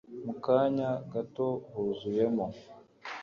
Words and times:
mu 0.25 0.33
kanya 0.45 0.89
gato 1.13 1.47
huzuyemo 1.71 2.45